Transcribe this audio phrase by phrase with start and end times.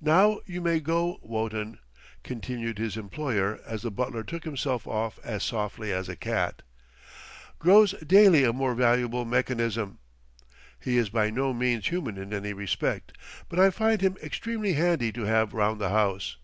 [0.00, 1.20] "Now you may go....
[1.22, 1.78] Wotton,"
[2.24, 6.62] continued his employer as the butler took himself off as softly as a cat,
[7.60, 9.98] "grows daily a more valuable mechanism.
[10.80, 13.16] He is by no means human in any respect,
[13.48, 16.38] but I find him extremely handy to have round the house....